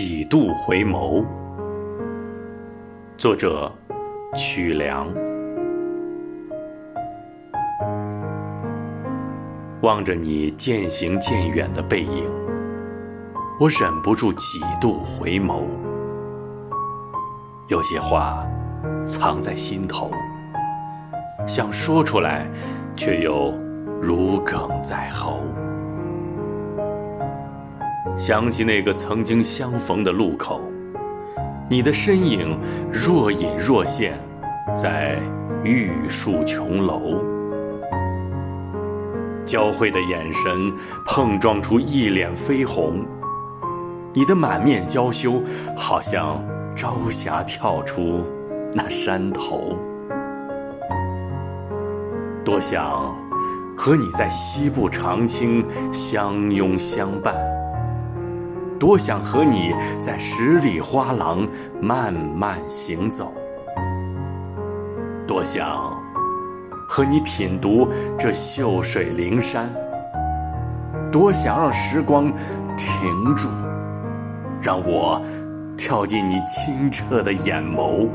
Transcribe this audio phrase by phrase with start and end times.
[0.00, 1.24] 几度回眸。
[3.16, 3.68] 作者：
[4.36, 5.12] 曲梁。
[9.82, 12.30] 望着你渐行渐远的背影，
[13.58, 15.64] 我忍不住几度回眸。
[17.66, 18.46] 有些话
[19.04, 20.12] 藏在心头，
[21.44, 22.48] 想说出来，
[22.94, 23.52] 却又
[24.00, 25.40] 如鲠在喉。
[28.18, 30.60] 想起那个曾经相逢的路口，
[31.70, 32.58] 你的身影
[32.92, 34.18] 若隐若现，
[34.76, 35.16] 在
[35.62, 37.14] 玉树琼楼，
[39.44, 40.50] 交汇的眼神
[41.06, 43.06] 碰撞出一脸绯红，
[44.12, 45.40] 你的满面娇羞，
[45.76, 48.24] 好像朝霞跳出
[48.74, 49.78] 那山头。
[52.44, 53.14] 多想
[53.76, 57.57] 和你在西部长青相拥相伴。
[58.78, 61.46] 多想和你在十里花廊
[61.80, 63.32] 慢慢行走，
[65.26, 65.92] 多想
[66.88, 69.68] 和你品读这秀水灵山，
[71.10, 72.32] 多想让时光
[72.76, 73.48] 停住，
[74.62, 75.20] 让我
[75.76, 78.08] 跳进你清澈的眼眸，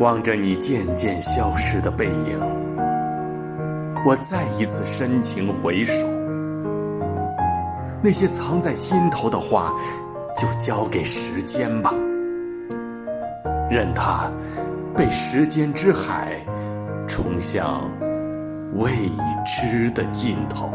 [0.00, 2.38] 望着你渐渐消失的背影，
[4.06, 6.25] 我再一次深情回首。
[8.06, 9.74] 那些藏在心头的话，
[10.40, 11.92] 就交给时间吧，
[13.68, 14.30] 任它
[14.96, 16.40] 被时间之海
[17.08, 17.90] 冲向
[18.74, 18.92] 未
[19.44, 20.70] 知的尽头。